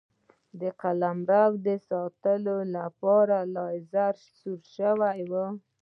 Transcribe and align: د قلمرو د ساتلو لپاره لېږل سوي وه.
د 0.59 0.61
قلمرو 0.81 1.45
د 1.65 1.67
ساتلو 1.89 2.57
لپاره 2.75 3.37
لېږل 3.55 4.17
سوي 4.75 5.23
وه. 5.31 5.45